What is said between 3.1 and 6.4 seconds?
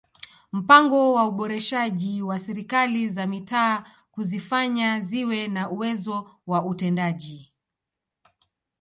Mitaa kuzifanya ziwe na uwezo